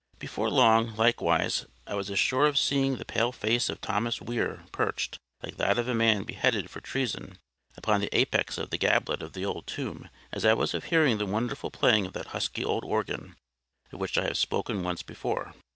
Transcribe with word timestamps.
Before 0.17 0.49
long, 0.49 0.95
likewise, 0.95 1.67
I 1.85 1.93
was 1.93 2.09
as 2.09 2.17
sure 2.17 2.47
of 2.47 2.57
seeing 2.57 2.95
the 2.97 3.05
pale 3.05 3.31
face 3.31 3.69
of 3.69 3.79
Thomas 3.81 4.19
Weir 4.19 4.63
perched, 4.71 5.19
like 5.43 5.57
that 5.57 5.77
of 5.77 5.87
a 5.87 5.93
man 5.93 6.23
beheaded 6.23 6.71
for 6.71 6.81
treason, 6.81 7.37
upon 7.77 8.01
the 8.01 8.09
apex 8.11 8.57
of 8.57 8.71
the 8.71 8.79
gablet 8.79 9.21
of 9.21 9.33
the 9.33 9.45
old 9.45 9.67
tomb, 9.67 10.09
as 10.31 10.43
I 10.43 10.53
was 10.55 10.73
of 10.73 10.85
hearing 10.85 11.19
the 11.19 11.27
wonderful 11.27 11.69
playing 11.69 12.07
of 12.07 12.13
that 12.13 12.29
husky 12.33 12.65
old 12.65 12.83
organ, 12.83 13.35
of 13.91 13.99
which 13.99 14.17
I 14.17 14.23
have 14.23 14.39
spoken 14.39 14.81
once 14.81 15.03
before. 15.03 15.53